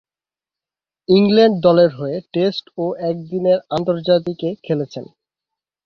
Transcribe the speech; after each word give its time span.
England 1.09 1.55
cricket 1.55 1.63
দলের 1.65 1.91
হয়ে 1.99 2.17
test 2.33 2.65
ও 2.77 2.85
একদিনের 3.09 3.59
আন্তর্জাতিকে 3.69 4.49
খেলেছেন। 4.65 5.05